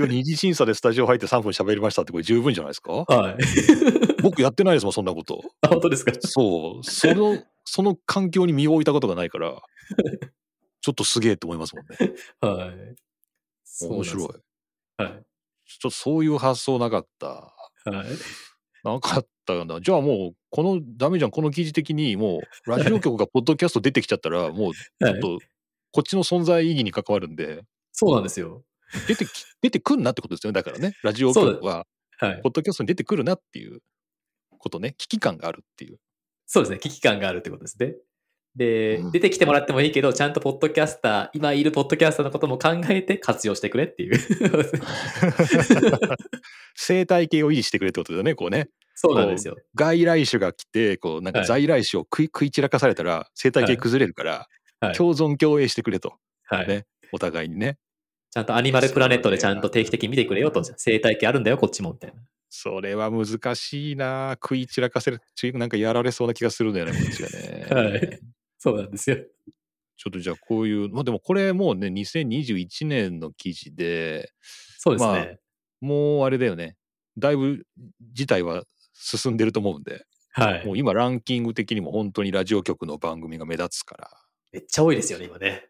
[0.00, 3.36] や二次審査でスタジオ入って3分喋りましたってこれ十分じゃないですかはい。
[4.22, 5.42] 僕やってないですもん、そんなこと。
[5.60, 6.12] あ本当ですか？
[6.20, 6.84] そう。
[6.84, 9.60] その、その環境に身を置いたことがないから、
[10.80, 11.96] ちょっとすげえって思いますもんね。
[12.40, 13.86] はい。
[13.86, 14.28] 面白い。
[14.28, 15.12] ちょはい。
[15.12, 15.22] っ
[15.82, 17.26] とそういう発想なかった。
[17.26, 18.06] はい。
[18.84, 19.80] なかったよな。
[19.80, 25.38] じゃあもう、この、ダメじゃん、この記事的に、もう、ラジオ局がポッドキャスト出てきちゃったら、 もう、ちょはい、っと、
[25.92, 27.62] こっちの存在意義に関わるんで、
[27.92, 28.64] そうなんですよ。
[29.06, 30.54] 出てき、出てくんなってことですよね。
[30.54, 31.86] だからね、ラジオ局は、
[32.18, 32.42] はい。
[32.42, 33.80] ポッドキャストに出てくるなっていう
[34.58, 35.98] ことね、危機感があるっていう。
[36.46, 36.78] そうですね。
[36.78, 37.96] 危機感があるってことですね。
[38.58, 44.18] で、うん出てきてもらってもいいけど、ちゃんとポッドキャスター、今いるポッドキャスターのことも考えて活用してくれっていう。
[46.74, 48.68] 生態系を維持してくれってことだよね、こうね。
[48.94, 49.56] そうなんですよ。
[49.76, 54.48] 外来種が来て、こう、なんかはい在来種を食い,、食い散らかされたら生態系崩れるから、はい
[54.94, 56.14] 共存共栄してくれと。
[56.44, 56.68] はい。
[56.68, 57.78] ねお互いにね。
[58.30, 60.62] ちゃんとアニマルプラネットでちゃんと定期的に見てくれよと。
[60.62, 62.22] 生態系あるんだよ、こっちも、みたいな。
[62.50, 67.66] それは難しいな食い散らかせる、ちなんかやられそうな気がするんだよね、こっちがね。
[67.90, 68.20] はい
[68.58, 69.16] そうなんですよ。
[69.96, 74.32] ちょっとじゃあこういう、まあでもこれもうね、2021年の記事で、
[74.78, 75.10] そうですね。
[75.10, 75.26] まあ
[75.80, 76.76] もうあれだよね。
[77.16, 77.64] だいぶ
[78.12, 80.72] 事態は進んでると思うんで、はいも。
[80.72, 84.10] う今ランキング的にも本当にラジオ局の番組が目立つから。
[84.52, 85.68] めっちゃ多いですよね、今ね。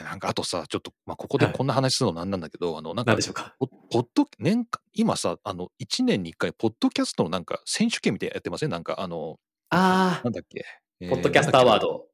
[0.00, 3.56] いやなんかあとさ、ちょっと、まあ、ここではいこんな話するのなんなんだけど、あの、なんかでしょうか。
[3.58, 8.70] ポポッド年間今さあの1年に1回ポッドキャストのなんか選手権みたいなのやってません？
[8.70, 10.64] なんかあのあなんだっけ、
[11.00, 12.06] ポッドキャストアワードド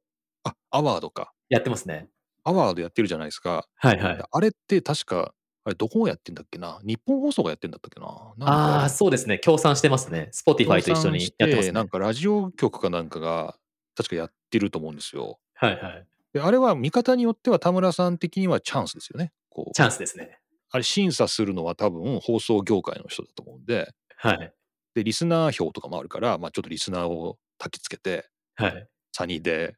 [0.45, 2.09] あアワードかやってますね。
[2.45, 4.23] アワードやってるじゃないですか、はいはい。
[4.31, 5.33] あれって確か
[5.65, 6.81] あれどこをやってんだっけな？
[6.85, 8.07] 日本放送がやってんだったっけな？
[8.47, 9.39] ああ、かそうですね。
[9.39, 10.31] 協賛してますね。
[10.35, 11.73] Spotify と一緒にやってますね。
[11.73, 13.57] なんかラジオ局かなんかが
[13.97, 16.07] 確かやってると思うんですよはいはい。
[16.35, 20.39] であれは見方によっては田村さん的にはチャンスですよねこうチャンスですね。
[20.71, 24.53] あれ審査するのは多分放送業界の人だと思うんではい。
[24.95, 28.89] でリスナー票とかもあるから、まあ、ちょっとリスナーを焚きつけてはい。
[29.13, 29.77] サニーで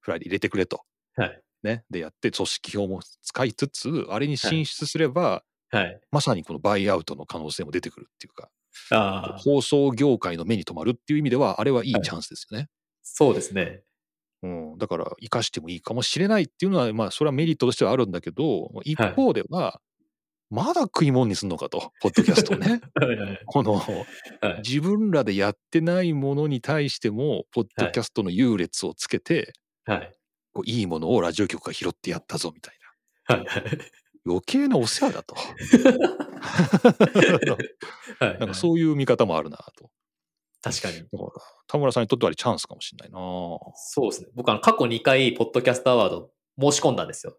[0.00, 0.82] フライで入れてくれと。
[1.16, 1.42] はい。
[1.62, 6.00] ね、でやって組織票も使いつつあれに進出すれば、はい。
[6.10, 8.48] まさにこのバイアウトの可能性も出てくるっていうか
[8.90, 12.68] ああ、放送業界の目に留まるっていう意味ではあれはいいはいチャンスですよね。
[13.02, 13.82] そうですね。
[14.42, 19.80] うん、だから生かしてもいいかもしれないっていうのはまあそれはメリットとしてはあるんだけど一方では、
[20.50, 23.84] まだ食い物にすんのかとポッドキャストをね はいはいこのはい。
[24.64, 29.52] 自分らでやってないものに対してもポッドキャストの優劣をつけて、
[29.84, 30.14] はい。
[30.52, 32.74] こういいものをラジオ局が拾ってやったぞみたい
[33.28, 33.46] なはい。
[33.46, 33.64] はい。
[34.26, 35.34] 余計なお世話だと
[38.18, 38.38] はい。
[38.38, 39.90] なんかそういう見方もあるなと
[40.62, 41.02] 確かに。
[41.68, 43.72] 田村さんにとってはチャンスかもしれないなそ
[44.08, 44.28] うですね。
[44.34, 47.38] 僕、あの、過去2回、ポッドキャストアワード申し込んだんですよ。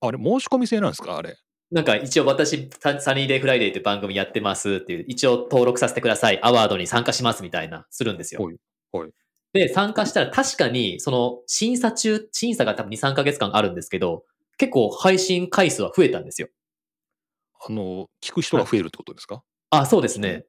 [0.00, 1.16] あれ申し込み制なんですか？
[1.16, 1.38] あれ
[1.70, 8.42] なんか一応私、ササニーデイフライデーって番組やってますっていう、一応登録させてください、アワードに参加しますみたいな、するんですよ。
[8.42, 8.56] はい
[8.92, 9.10] はい
[9.52, 14.24] で、参加したら確かに、その審査中、審査が多分2、3ヶ月間あるんですけど、
[14.58, 16.48] 結構配信回数は増えたんですよ。
[17.66, 20.44] あの聞く人が増えるってことですか、あ、そうですね。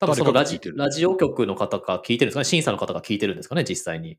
[0.00, 4.18] 多分そのラジラジオ局の方が聞いてるんですかね審査の方が聞いてるんですかね実際に。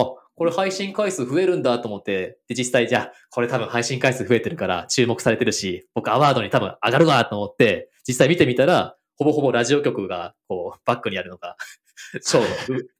[0.00, 11.56] あ、これ配信回数増えるんだと思って、で、実際じゃあ、これ多分配信回数増えてるから注目されてるし、僕アワードに多分上がるわと思って、実際見てみたら、ほぼほぼラジオ局が、こう、バックにあるのが、
[12.20, 12.48] 賞のう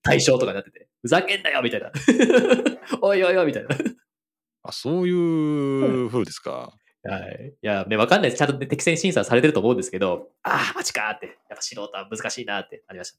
[0.03, 1.93] 対象とかになってて、ふざけんなよみたいな。
[3.03, 3.77] おいおいおいみたいな。
[4.63, 7.53] あそういう風ですか、はい。
[7.63, 8.39] いや、ね、わかんないです。
[8.39, 11.27] ちゃんとね適正審査されてると思うんですけど、ああ、マジかーって。
[11.27, 13.19] やっぱ素人は難しいなってなりました。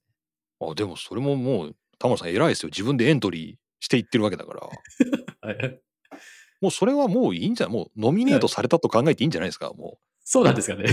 [0.59, 4.61] あでもそれももう田村さん偉いですよ自分でエントリーしていってるわけだから。
[5.41, 5.79] はい。
[6.61, 9.71] もうそれはもういいんじゃもうノミネートされたと考えていいんじゃないですか？
[9.73, 10.85] もそうなんですかね。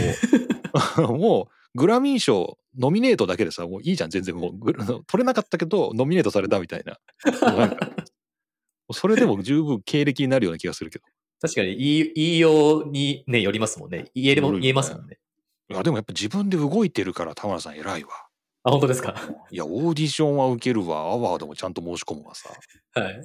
[0.99, 1.03] う。
[1.19, 4.37] もうグラミー賞ノミネートだけでさもういいじゃん全然。
[4.37, 4.75] もう
[5.07, 6.99] 取れなかったけどノミネートされたみたいな。
[8.93, 11.05] それでも十分経歴になるような気がするけど。
[11.41, 14.11] 確かに言い、ようにね、よりますもんね。
[14.15, 15.19] 言えるも、言えますもんね。
[15.71, 18.11] いやでもやっぱ自分で動いてるから田村さん偉いわ
[18.65, 19.15] あ、本当ですか？
[19.51, 22.51] いやオーディションは受けるわアワードもちゃんと申し込むわさ
[22.95, 23.17] はい。
[23.19, 23.23] も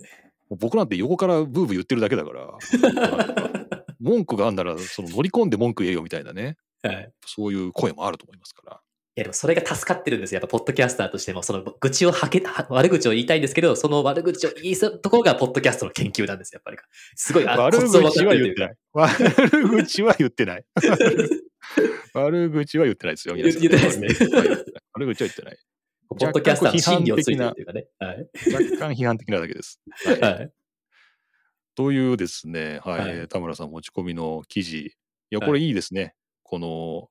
[0.51, 2.57] う僕なんて横からブーブー言ってるだけだから
[3.99, 7.11] 文句があんならその乗り込んで文句言えよみたいなねはい。
[7.25, 8.79] そういう声もあると思いますから
[9.15, 10.39] いや、でもそれが助かってるんですよ。
[10.39, 16.87] やっぱ、ポッドキャスターとしても、その、愚痴を吐け、は悪口を言いたいんですけど、その悪口を言いそうところが、ポッドキャストの研究なんですよ、やっぱり。
[17.15, 18.75] すごい、あ悪口は言ってない。
[18.93, 20.63] 悪口は言ってない。
[22.13, 23.35] 悪口は言ってないですよ。
[23.35, 24.07] 言ってないですね
[25.05, 25.57] 悪口は言ってない。
[26.09, 27.85] ポッドキャスターの心理をついてるというかね。
[27.99, 28.29] はい。
[28.51, 29.79] 若干批判的なだけです。
[30.05, 30.53] は いはい。
[31.75, 34.77] というですね、はいはいえー田村さん持ち込みの記事。
[34.79, 34.91] い
[35.29, 36.15] や、はいこれいいですね。
[36.43, 37.09] この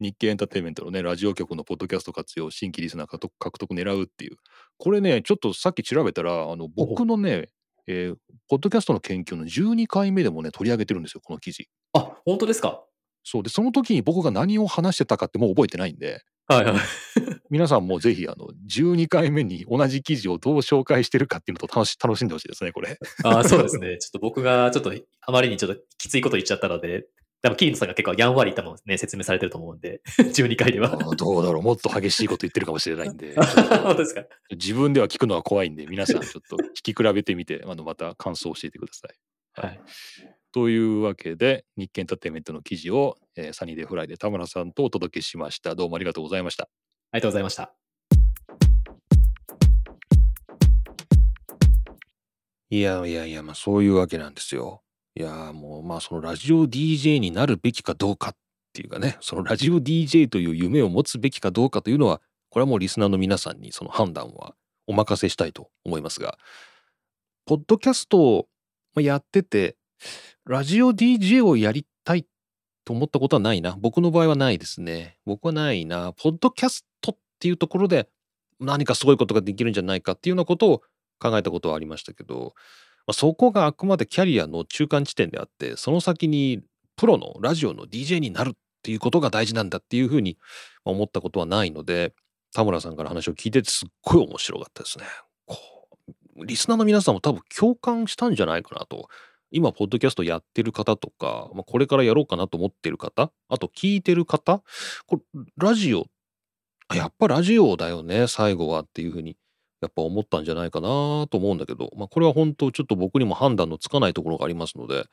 [0.00, 4.36] 日経エンターテインメントのね、ラジオ局のポッドキャスト活用、新規リスナー獲得獲得狙うっていう。
[4.78, 7.48] これね、ちょっとさっき調べたら、あの僕のね、
[7.86, 8.16] えー
[8.48, 11.68] ポッドキャストの研究の12回目でもね、取り上げてるんですよ、この記事。
[11.92, 12.84] あ、本当ですか？
[13.22, 16.20] そうで、その時に僕が何を話してたかってもう覚えてないんで、
[16.54, 16.74] はいはい。
[17.50, 22.98] 皆さんもぜひあの12回目に同じ記事をどう紹介してるかっていうのと楽し楽しんでほしいですね、これ。
[23.24, 23.98] あそうですね。
[24.02, 27.06] ちょっと僕が、ちょっと、あまりにちょっときついこと言っちゃったので、
[27.42, 30.96] 多分、キリノさんが結構やんわり多分ね、説明されてると思うんで、12回では。
[31.16, 34.24] どうだろうもっと激しいこと言ってるかもしれないんで本当ですか？
[34.50, 39.66] 自分では聞くのは怖いんで皆さんちょっと聞き比べてみてあのまた感想を教えてください。
[39.66, 39.80] はい。
[40.52, 45.74] というわけで日経エンターテインメントの記事を、えーサニーデイフライで田村さんとお届けしました。
[45.74, 46.64] どうもありがとうございました。
[47.12, 47.72] ありがとうございました。
[52.70, 54.82] いやいやいや、まあそういうわけなんですよ。
[55.16, 58.36] いやもうまあそのラジオ DJ になるべきかどうかっ
[58.72, 64.54] ていうかね、そのラジオ DJ という夢を持つべきかどうかというのは、これはもうリスナーの皆さんにその判断は
[64.86, 66.38] お任せしたいと思いますが、
[67.46, 68.48] ポッドキャストを
[68.94, 69.76] まあやってて、
[70.44, 72.26] ラジオ DJ をやりたい
[72.84, 73.76] と思ったことはないな。
[73.78, 75.18] 僕の場合はないですね。
[75.26, 76.12] 僕はないな。
[76.12, 78.08] ポッドキャストっていうところで
[78.60, 80.82] 何かすごいことができるんじゃないかっていうようなことを
[81.18, 82.54] 考えたことはありましたけど、
[83.06, 86.62] まあ、そこがあくまでキャリアの中間地点であってその先に
[86.96, 90.38] プロのラジオの DJ になるっていうことが大事なんだっていうふうに
[90.84, 92.14] 思ったことはないので
[92.54, 95.04] 田村さんから話を聞いててすっごい面白かったですね。
[95.46, 95.56] こ
[96.36, 99.08] うリスナーの皆さんも多分共感したんじゃないかなと。
[99.50, 104.62] 今、ポッドキャストやってる方とか、まあ、これからやろうかなと思ってる方、あと聞いてる方、
[105.06, 105.22] これ、
[105.56, 106.06] ラジオ、
[106.94, 109.36] やっぱラジオだよね、最後はっていうふうに
[109.80, 110.88] やっぱ思ったんじゃないかな
[111.28, 115.04] と思うんだけど、まあ、これは本当ちょっと僕にも判断のつかないところがありますので、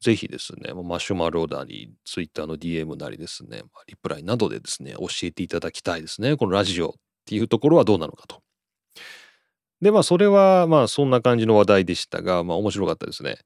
[0.00, 6.36] ぜひですね、マシュマロなり、ツイッターの DM なりですね、リプライなどでですね、教えていただきたいですね。
[6.36, 6.92] このラジオっ
[7.24, 8.42] ていうところはどうなのかと。
[9.82, 13.36] で、まあ、それは、まあ、そんな感じの話題でしたが、まあ、面白かったですね。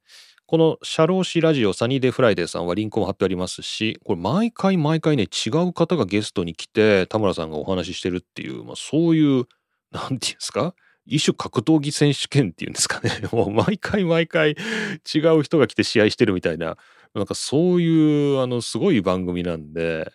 [0.46, 9.46] この社労士ラジオサニーデイフライデーさんはリンクも貼ってありますし、これ毎回毎回ね、違う方がゲストに来て、田村さんがお話ししてるっていう、まあそういう、
[9.90, 10.74] なんていうんですか？
[11.04, 13.10] 一種格闘技選手権っていうんですかね。
[13.32, 16.76] もう毎回毎回違う人が来て試合してるみたいな、
[17.14, 20.12] なんかそういう、あの、すごい番組なんで、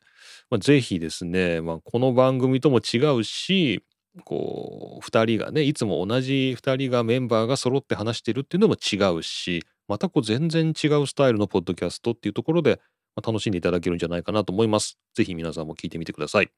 [0.50, 3.84] まあ、ぜひですね、まあ、この番組とも違うし、
[4.26, 12.80] こう、二人がね、いつも同じ二人がメンバーが揃って話してるっていうのも違うし、またこう全然違うスタイルのポッドキャストっていうところで、
[13.15, 14.97] ま、楽しんでいただけるんじゃないかなと思います。
[15.13, 16.52] ぜひ皆さんも聞いてみてください。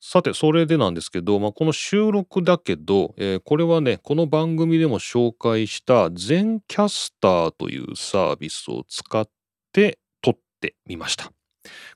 [0.00, 9.28] さて、それでなんですけど、まあ、この収録だけど、えーこれはね、この番組でも紹介した全キャスターというサービスを使っ
[9.72, 11.32] て撮ってみました。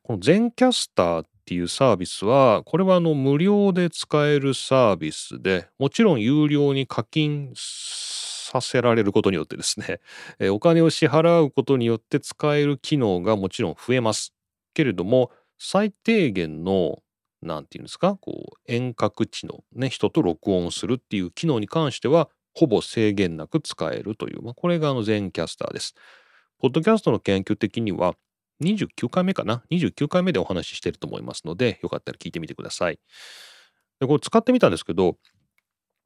[0.02, 10.00] この全キャスターっていうサービスは、これはあの無料で使えるサービスで、もちろん有料に課金させられることによってですね、
[10.40, 14.34] えお金を支払うことによって使える機能がもちろん増えます。
[14.74, 17.02] けれども、最低限の、
[17.42, 25.94] なんていうんですか、こう、遠隔地のね、人と録音するっていう機能に関しては、ほぼ制限なく使えるという、まあ、これがあの全キャスターです。
[26.58, 28.14] ポッドキャストの研究的には、
[28.62, 32.98] 29回目かな ?29 回目でお話ししてると思いますので、よかったら聞いてみてください。
[34.00, 35.16] で、これ使ってみたんですけど、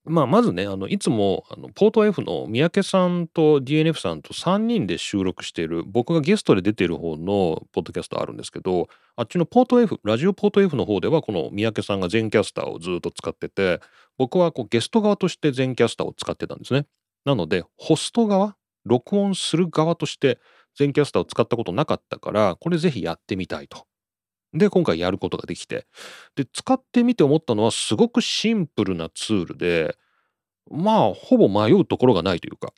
[0.04, 13.80] まあ、まずね、あの、いつも、あの、ポート F の三宅さんと DNF さんと3人で収録している、僕がゲストで出ている方のポッドキャストあるんですけど、あっちのポート F、ラジオポート F の方では、この三宅さんが全キャスターをずっと使ってて、
[14.16, 16.86] 僕はこうゲスト側として全キャスターを使ってたんですね。
[17.26, 20.38] なので、ホスト側、録音する側として
[20.80, 23.86] 全キャスターを使ったことなかったから、これぜひやってみたいと。
[24.54, 25.86] で、今回やることができて。
[26.36, 29.96] で、使ってみて思ったのは、すごくシンプルなツールで、
[30.70, 32.72] まあ、ほぼ迷うところがないというか、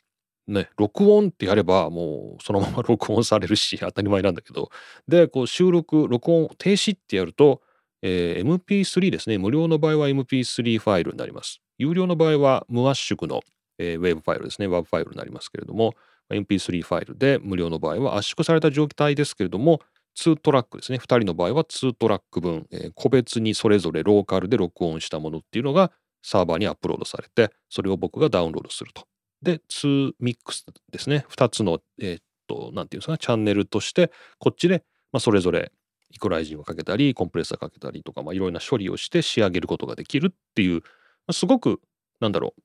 [0.47, 4.69] ね、録音ってやれば、もうそのまま 録音されるし、当たり前なんだけど、
[5.07, 7.61] で、こう収録、録音停止ってやると、
[8.01, 9.37] えー MP3 ですね。
[9.37, 11.61] 無料の場合は MP3 ファイルになります。
[11.77, 13.41] 有料の場合は無圧縮の、
[13.77, 14.67] えーウェブファイルですね。
[14.67, 15.93] WAV ファイルになりますけれども、
[16.31, 19.81] MP3 ファイルで無料の場合は圧縮された状態ですけれども、
[20.15, 20.97] 2トラックですね。
[20.99, 29.05] 2人の場合は2トラック分、えー個別にそれぞれローカルで録音したものっていうのがサーバーにアップロードされて、それを僕がダウンロードすると。
[29.41, 31.25] で、2ミックスですね。
[31.29, 35.71] 2つの、えーっと、なんていうんですか、チャンネルとして、こっちで、まあ、それぞれ
[36.11, 40.79] イコライジンをかけたり、コンプレッサーかけたりとか、まあ、いろいろな処理をして仕上げることができるっていう、ま
[41.27, 41.81] あすごく、
[42.19, 42.61] なんだろう。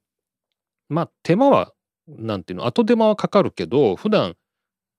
[0.94, 1.72] まあ、手間は、
[2.08, 4.36] なんていうの、後手間はかかるけど、普段、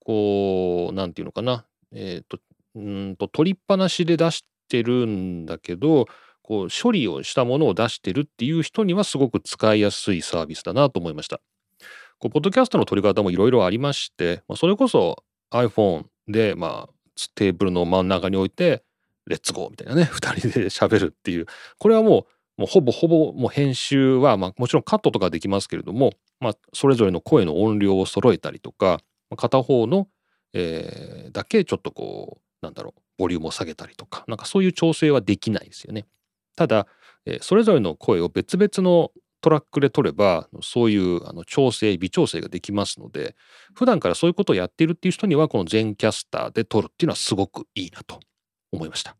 [0.04, 2.38] こう、なんていうのかな、えーっと、
[2.76, 6.06] うんと、取りっぱなしで出してるんだけど、
[6.42, 11.40] こう、処理をしたものを出してるっていう人にはすごく使いやすいサービスだなと思いました。
[12.18, 16.94] こう、ポッドキャストの取り方もいろいろありまして、まあ、それこそ iPhone で、まあ、
[17.34, 18.84] テーブルの真ん中に置いて、
[19.26, 21.46] レッツゴーみたいなね、二人で喋るっていう、
[21.78, 22.26] これはも
[22.58, 29.00] う、もうほぼほぼもう編集は、まあ、もちろんカットとかできますけれども、まあ、それぞれの声の音量を揃えたりとか、
[29.30, 30.08] まあ片方の、
[30.54, 36.06] えーだけちょっとこうなんだろうボリュームを下げたりとかなんかそういう調整はできないですよね。
[36.56, 36.86] ただ、
[37.26, 43.36] えーそれぞれの声を別々のトラックで取ればそういうあの調整微調整ができますので
[43.74, 48.20] 普段からそういうことをやっているっていう人にはこの全キャスターで撮るっていうのはすごくいいなと
[48.72, 49.16] 思いました。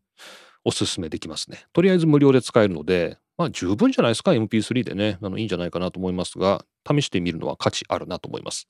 [0.63, 1.65] おすすめできますね。
[1.73, 5.17] とりあえず無料で使えるので、まあ十分じゃないですか、MP3 でね。
[5.19, 8.67] あのいいんじゃないかなと思いますが、試してみるのは価値あるなと思います。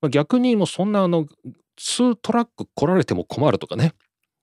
[0.00, 1.26] まあ、逆にもうそんなあの、
[1.78, 3.92] 2トラック来られても困るとかね。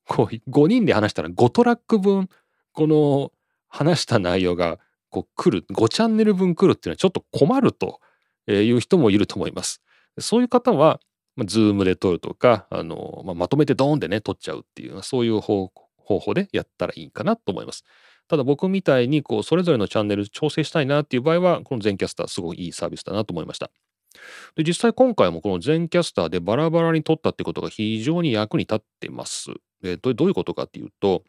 [0.08, 2.30] こう、5人で話したら5トラック分、
[2.74, 3.32] この
[3.68, 4.78] 話した内容が
[5.10, 8.00] こう来る、5チャンネル分来るっていうのはちょっと困ると
[8.48, 9.82] いう人もいると思います。
[10.20, 11.00] そういう方は、
[11.36, 15.72] まあ、 Zoomで撮るとか、あの、まあ、まとめてドーンでね、撮っちゃうっていう、そういう方
[16.10, 17.84] 方法でやったらいいかなと思います。
[18.30, 23.72] ただ僕みたいにこうそれぞれのチャンネル調整したいなっていう場合はこの Zencastrすごいいいサービスだなと思いました。
[24.56, 29.52] で実際今回もこの Zencastrでバラバラに撮ったってことが非常に役に立ってます。
[29.84, 31.24] えどうどういうことかっていうと、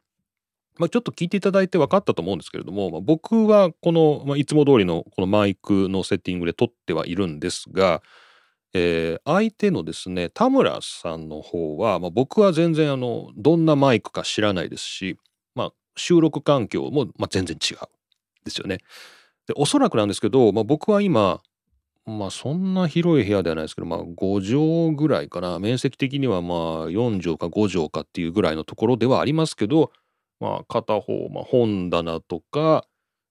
[0.79, 8.03] まあ、ちょっと聞いていただいて分かったと思うんですけれども、まあ、僕はこの、まあ、いつも通りのこのマイクのセッティングで撮ってはいるんですが、
[8.75, 15.17] えー相手のですね田村さんの方は、まあ、僕は全然あのどんなマイクか知らないですし、
[15.97, 17.79] 収録環境も、まあ、全然違う
[18.45, 18.79] ですよね。
[19.47, 21.41] でおそらくなんですけど、まあ、僕は今
[22.07, 25.59] まあそんな広い部屋ではないですけど、まあ5畳ぐらいかな。
[25.59, 29.93] 面積的にはまあ4畳か5畳かっていうぐらいのところではありますけど、
[30.41, 32.87] まあ片方、まあ本棚とか、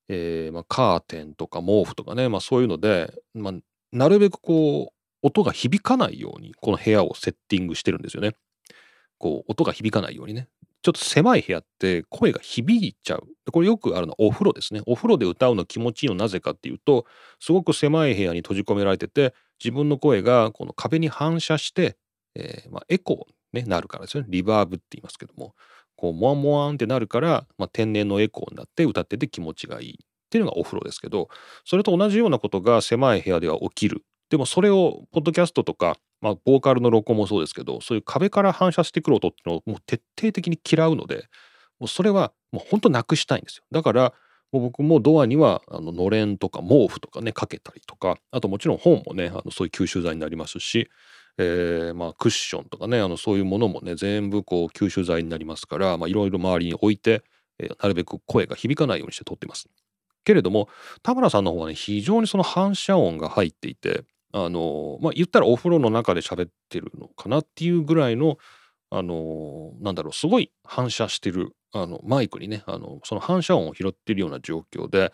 [0.08, 3.54] えーまあカーテンとか毛布とかね、まあそういうので、まあ
[3.92, 8.36] なるべくこう音が響かないようにこの部屋をセッティングしてるんですよね。
[9.18, 10.48] こう音が響かないようにね。
[10.82, 13.28] ちょっと狭い部屋って声が響いちゃう。
[13.52, 14.82] これよくあるのはお風呂ですね。
[14.86, 17.06] お風呂で歌うの気持ちいいのなぜかっていうと、
[17.40, 21.98] すごく狭い部屋に閉じ込められてて、自分の声がこの壁に反射して、
[22.36, 23.18] えーまあ、エコー
[23.58, 24.30] に、ね、なるからですよね。
[24.30, 25.54] リバーブって言いますけども、
[25.96, 29.96] こう、モワンモワンってなるから、まあ、天然のエコーになって歌ってて気持ちがいいっ
[30.30, 31.28] ていうのがお風呂ですけど、
[31.66, 34.04] それと同じようなことが狭い部屋では起きる。
[34.30, 41.28] でもそれを、ポッドキャストとか、まあ、ボーカルの録音もそうですけど、そういう壁から反射してくる音っていうのをもう徹底的に嫌うので、
[41.80, 43.64] もうそれはもう本当なくしたいんですよ。
[43.72, 44.14] だから、
[44.52, 50.90] もう僕もドアにはあののれんとか毛布とかねかけたりとかあともちろん本もねあのそういう吸収剤になりますし、
[51.38, 57.24] えーまあ、クッションとかねあのそういうものもね全部こう吸収剤になりますからいろいろ周りに置いて、
[57.60, 59.68] えーなるべく声が響かないようにして撮ってます。
[60.24, 60.68] けれども
[61.04, 68.38] 田村さんの方はね非常にその反射音が入っていてあのまあ言ったらお風呂の中で喋ってるのかなっていうぐらいの
[68.92, 75.12] あのなんだろうすごい反射してるあのマイクにねあのその反射音を拾ってるような状況で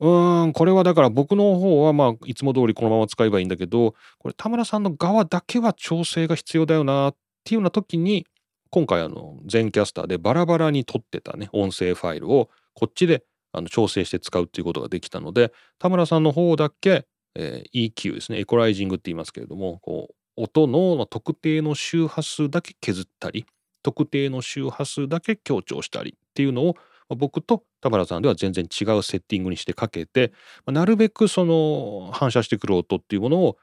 [0.00, 8.26] うーんこれはだから僕の方はまあいつも通りこのまま使えばいいんだけどこれ田村さんの側だけは調整が必要だよなっていうような時に
[8.70, 23.46] 今回あの全キャスターでバラバラに撮ってたね音声ファイルをこっちであの調整して使うっていうことができたので田村さんの方だけ、えー EQ ですねエコライジングって言いますけれどもこう音の特定の周波数だけ削ったり
[23.82, 26.74] 特定の周波数だけ強調したりっていうのを
[27.16, 30.32] 僕と田原さんでは全然違うセッティングにしてかけて
[30.66, 33.56] なるべくその反射してくる音っていうものを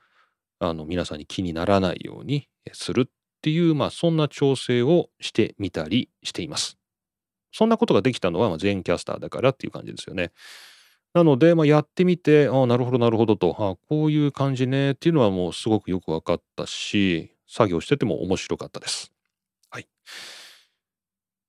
[0.59, 6.77] あの皆さんに気にならないようにするっていうまあそんな調整をしてみたりしています。
[7.51, 10.31] そんなことができたのは Zencastrだからっていう感じですよね。
[11.13, 19.11] なので、まあ、やってみて、ああ、なるほど、なるほどと、ああこういう感じねっていうのはもうすごくよく分かったし、作業してても面白かったです。
[19.69, 19.87] はい。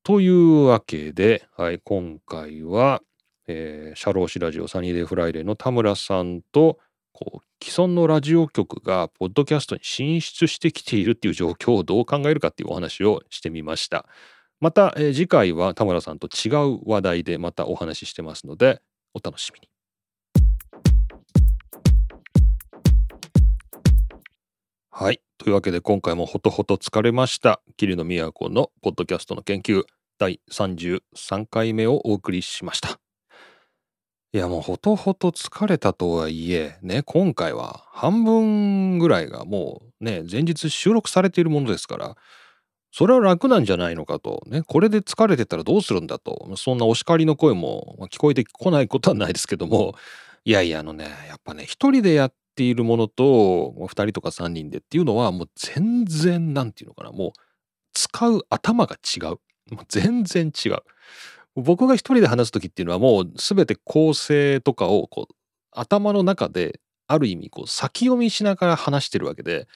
[0.02, 3.00] というわけで、はい、今回は、
[3.46, 6.78] えー、シャローシラジオサニーデイフライデーの田村さんと、
[7.12, 14.04] こう既存のラジオ局がポッドキャストに進出してきているっていう状況をどう考えるかっていうお話をしてみました。
[14.60, 18.82] また、えー次回は田村さんと違う話題でまたお話ししてますので、
[19.14, 19.68] お楽しみに。
[24.90, 25.20] はい。
[25.38, 27.60] というわけで今回もほとほと疲れました。
[27.76, 29.84] 桐野都のポッドキャストの研究
[30.18, 32.98] 第33回目をお送りしました。
[34.32, 42.16] いやもうほとほと疲れたとはいえ、ね、今回は半分ぐらいがもうね、前日収録されているものですから、
[42.96, 44.44] それは楽なんじゃないのかと。
[44.46, 46.54] ね、これで疲れてたらどうするんだと。
[46.56, 49.96] そんなお叱りの声も聞こえてこないことはないですけども、
[50.44, 57.32] いやいや、あのね、やっぱね、一人でやっているものと、二人とか三人でっていうのは、もう全然、なんていうのかな、もう、
[57.94, 59.24] 使う頭が違う。
[59.24, 60.76] もう全然違う。
[61.56, 65.34] 僕が一人で話す時っていうのはもう全て構成とかをこう
[65.72, 69.68] 頭の中である意味こう先読みしながら話してるわけで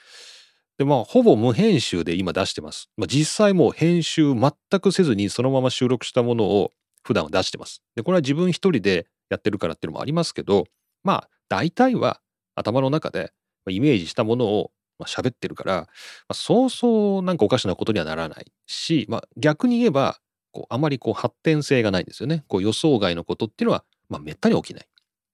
[0.79, 2.89] で、まあ、ほぼ無編集で今出してます。
[2.95, 6.71] まあ、実際もう編集全くせずにそのまま収録したものを
[7.03, 7.83] 普段は出してます。
[7.95, 10.65] で、これは自分一人でやってるからっていうのもありますけど、
[11.03, 12.21] まあ、大体は
[12.55, 13.33] 頭の中で
[13.69, 15.87] イメージしたものをまあ喋ってるから、ま
[16.29, 20.19] あ、そうそうなんかおかしなことにはならないし、まあ、逆に言えば、
[20.51, 22.43] こうあまりこう発展性がないんですよね。
[22.47, 24.87] こう予想外のことっていうのは、まあ、めったに起きない。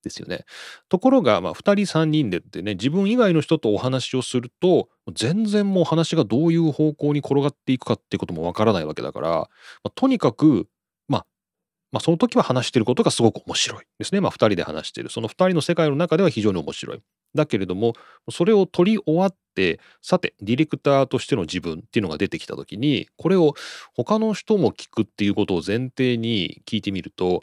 [0.05, 0.45] ですよね。
[0.87, 9.49] ところが、まあ、2人3人でってね自分以外の人とお話をすると全然もう話がどういう方向に転がっていくかっていうこともわからないわけだから、ま
[9.83, 10.67] あ、とにかく、
[11.09, 11.25] まあ、
[11.91, 14.21] まあその時は話してることがすごく面白いですね。
[14.21, 17.01] まあ、2人で話してるその2人の世界の中では非常に面白い。
[17.35, 17.93] だけれども
[18.31, 23.53] それを取り終わってさてディレクターとしての自分っていうのが出てきた時にこれを
[23.93, 27.41] 他の人も聞くっていうことを前提に聞いてみると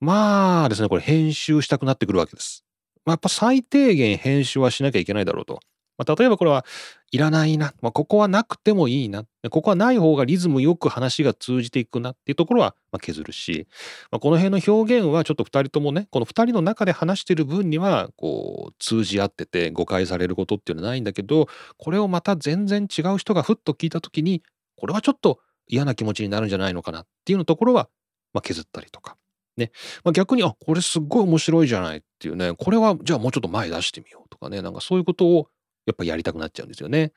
[0.00, 2.64] まあですね、これ編集したくなってくるわけです。
[3.04, 5.60] まあ、やっぱ最低限編集はしなきゃいけないだろうと。
[5.96, 6.64] まあ、例えばこれは
[7.10, 7.74] いらないな。
[7.80, 9.24] まあ、ここはなくてもいいな。
[9.50, 13.66] ここはない方がリズムよく話が通じていくなっていうところはま削るし、
[14.12, 24.44] まあ、この辺の表現はちょっと2人ともね、この2人の中で話してる分にはこう通じ合ってて誤解されることっていうのはないんだけど、これをまた全然違う人がふっと聞いた時に、
[24.76, 27.88] これはちょっと嫌な気持ちになるんじゃないのかなっていうのところは
[28.32, 29.17] ま削ったりとか。
[29.58, 29.70] ね。
[30.04, 35.48] まあ、逆に、あ、これすっごい面白いじゃないっていうね、これはじゃあもうちょっと前出してみようとかね、なんかそういうことを
[35.86, 37.12] やっぱやりたくなっちゃうんですよね。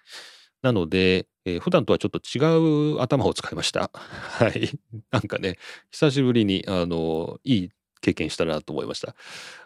[0.62, 3.92] なので、えー普段とはちょっと違う頭を使いました。
[3.96, 4.72] はい。
[5.12, 5.58] なんかね、
[5.92, 7.70] 久しぶりに、あの、いい
[8.02, 9.16] 経験したなと思いました。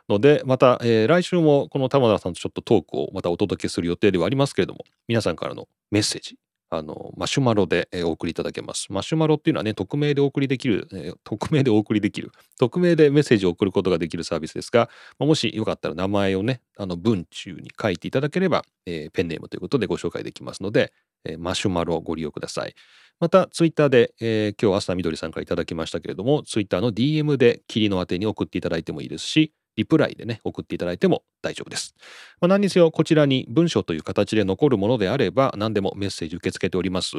[0.10, 6.38] ので、また、えー来週もこの玉田さんとちょっとトークをまたお届けする予定ではありますけれども、皆さんからのメッセージ、
[6.78, 8.88] あの、マシュマロで、お送りいただけます。
[8.92, 20.92] マシュマロっていうのはね、匿名でお送りできる、え匿名でお送りできる、匿名でメッセージを送ることができるサービスですが、まもしよかったら名前をね、あの文中に書いていただければ、えーペンネームということでご紹介できますので、
[21.26, 22.76] えーマシュマロをご利用ください。
[23.20, 31.96] また、ツイッターで、えー今日朝みどりさんからいただきましたけれども、ツイッターの DM で霧の宛てに送っていただいてもいいですし、リプライでね、送っていただいても大丈夫です。
[32.42, 37.16] まあ、何にせよ、こちらに文章という形で残るものであれば、何でもメッセージ受け付けております。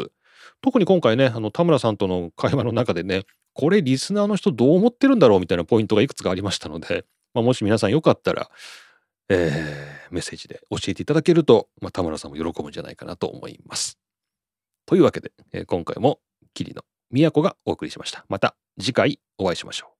[0.62, 7.04] 特に今回ね、あの田村さんとの会話の中でね、これリスナーの人どう思ってるんだろうみたいなポイントがいくつかありましたので、
[7.34, 8.50] まあ、もし皆さんよかったら、
[9.28, 13.98] えーメッセージで教えていただけると、まあ、田村さんも喜ぶんじゃないかなと思います。
[14.86, 16.20] というわけで、えー今回も
[16.54, 16.84] 桐野
[17.30, 18.24] 都がお送りしました。
[18.28, 19.95] また次回お会いしましょう。